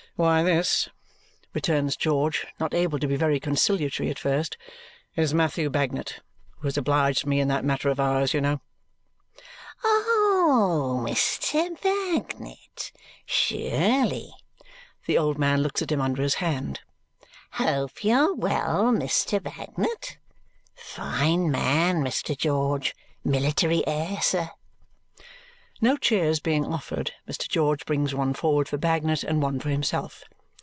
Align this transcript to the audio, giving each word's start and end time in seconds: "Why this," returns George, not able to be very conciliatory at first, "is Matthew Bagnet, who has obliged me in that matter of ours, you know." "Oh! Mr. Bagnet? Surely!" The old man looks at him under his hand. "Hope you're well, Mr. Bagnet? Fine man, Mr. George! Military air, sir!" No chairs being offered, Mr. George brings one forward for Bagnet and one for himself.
"Why 0.17 0.43
this," 0.43 0.87
returns 1.53 1.95
George, 1.95 2.45
not 2.59 2.73
able 2.75 2.99
to 2.99 3.07
be 3.07 3.15
very 3.15 3.39
conciliatory 3.39 4.09
at 4.11 4.19
first, 4.19 4.55
"is 5.15 5.33
Matthew 5.33 5.67
Bagnet, 5.69 6.19
who 6.59 6.67
has 6.67 6.77
obliged 6.77 7.25
me 7.25 7.39
in 7.39 7.47
that 7.47 7.63
matter 7.65 7.89
of 7.89 7.99
ours, 7.99 8.31
you 8.33 8.41
know." 8.41 8.61
"Oh! 9.85 10.99
Mr. 11.07 11.81
Bagnet? 11.81 12.91
Surely!" 13.25 14.33
The 15.07 15.17
old 15.17 15.39
man 15.39 15.63
looks 15.63 15.81
at 15.81 15.91
him 15.93 16.01
under 16.01 16.21
his 16.21 16.35
hand. 16.35 16.81
"Hope 17.51 18.03
you're 18.03 18.35
well, 18.35 18.91
Mr. 18.91 19.41
Bagnet? 19.41 20.17
Fine 20.75 21.49
man, 21.49 22.03
Mr. 22.03 22.37
George! 22.37 22.93
Military 23.23 23.87
air, 23.87 24.21
sir!" 24.21 24.49
No 25.83 25.97
chairs 25.97 26.39
being 26.39 26.63
offered, 26.63 27.11
Mr. 27.27 27.49
George 27.49 27.87
brings 27.87 28.13
one 28.13 28.35
forward 28.35 28.69
for 28.69 28.77
Bagnet 28.77 29.23
and 29.23 29.41
one 29.41 29.59
for 29.59 29.69
himself. 29.71 30.23